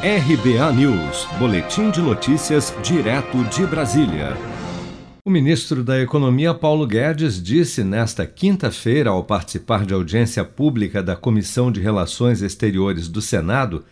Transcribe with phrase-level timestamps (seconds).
[0.00, 4.36] RBA News, Boletim de Notícias, direto de Brasília.
[5.24, 11.16] O ministro da Economia, Paulo Guedes, disse nesta quinta-feira, ao participar de audiência pública da
[11.16, 13.84] Comissão de Relações Exteriores do Senado,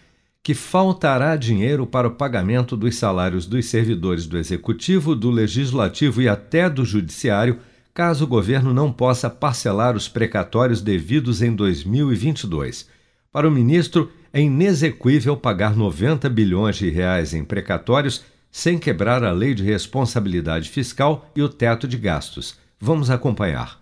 [0.44, 6.28] que faltará dinheiro para o pagamento dos salários dos servidores do Executivo, do Legislativo e
[6.28, 7.58] até do Judiciário,
[7.92, 12.94] caso o governo não possa parcelar os precatórios devidos em 2022.
[13.36, 19.30] Para o ministro, é inexequível pagar 90 bilhões de reais em precatórios sem quebrar a
[19.30, 22.58] lei de responsabilidade fiscal e o teto de gastos.
[22.80, 23.78] Vamos acompanhar.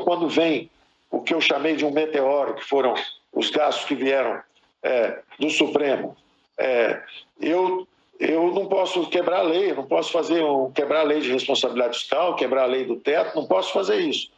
[0.00, 0.70] Quando vem
[1.10, 2.94] o que eu chamei de um meteoro, que foram
[3.30, 4.40] os gastos que vieram
[4.82, 6.16] é, do Supremo,
[6.56, 7.02] é,
[7.38, 7.86] eu,
[8.18, 11.98] eu não posso quebrar a lei, não posso fazer um, quebrar a lei de responsabilidade
[11.98, 14.30] fiscal, quebrar a lei do teto, não posso fazer isso.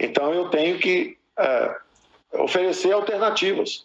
[0.00, 1.76] Então eu tenho que é,
[2.32, 3.84] oferecer alternativas.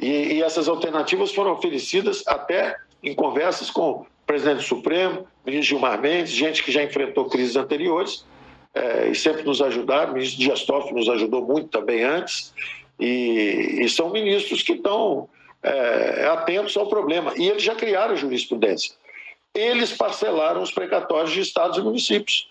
[0.00, 5.70] E, e, essas alternativas foram oferecidas até em conversas com o presidente do Supremo, ministro
[5.70, 8.24] Gilmar Mendes, gente que já enfrentou crises anteriores
[8.74, 10.12] é, e sempre nos ajudaram.
[10.12, 12.52] O ministro Dias Toffoli nos ajudou muito também antes.
[13.00, 15.28] E, e são ministros que estão
[15.62, 17.32] é, atentos ao problema.
[17.36, 18.94] E eles já criaram a jurisprudência.
[19.54, 22.48] Eles parcelaram os precatórios de estados e municípios.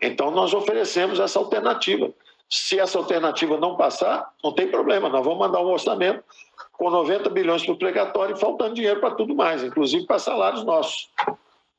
[0.00, 2.10] Então, nós oferecemos essa alternativa.
[2.50, 6.24] Se essa alternativa não passar, não tem problema, nós vamos mandar um orçamento
[6.82, 10.64] com 90 bilhões para o precatório e faltando dinheiro para tudo mais, inclusive para salários
[10.64, 11.08] nossos.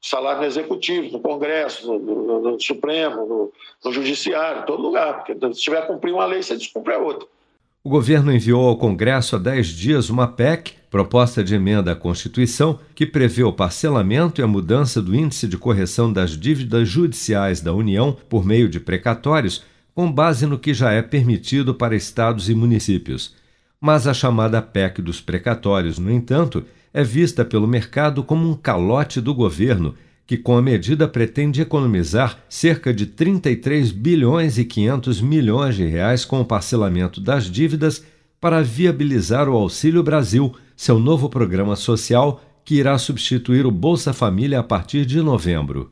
[0.02, 3.52] Salário no Executivo, no Congresso, no, no, no Supremo, no,
[3.84, 5.26] no, Judiciário, em todo lugar.
[5.26, 7.28] Porque se tiver cumprir uma lei, você descumpre a outra.
[7.84, 12.80] O governo enviou ao Congresso há 10 dias uma PEC, proposta de emenda à Constituição,
[12.96, 17.74] que prevê o parcelamento e a mudança do índice de correção das dívidas judiciais da
[17.74, 22.56] União por meio de precatórios, com base no que já é permitido para estados e
[22.56, 23.43] municípios.
[23.86, 29.20] Mas a chamada PEC dos precatórios, no entanto, é vista pelo mercado como um calote
[29.20, 29.94] do governo,
[30.26, 36.24] que com a medida pretende economizar cerca de 33 bilhões e 500 milhões de reais
[36.24, 38.02] com o parcelamento das dívidas
[38.40, 44.62] para viabilizar o Auxílio Brasil, seu novo programa social que irá substituir o Bolsa Família
[44.62, 45.92] a partir de novembro.